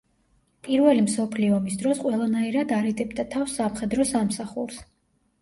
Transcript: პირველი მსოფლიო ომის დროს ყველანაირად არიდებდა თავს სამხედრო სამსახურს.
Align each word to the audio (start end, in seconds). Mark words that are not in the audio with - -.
პირველი 0.67 1.03
მსოფლიო 1.07 1.53
ომის 1.57 1.75
დროს 1.81 2.01
ყველანაირად 2.05 2.73
არიდებდა 2.79 3.27
თავს 3.35 3.55
სამხედრო 3.61 4.09
სამსახურს. 4.15 4.83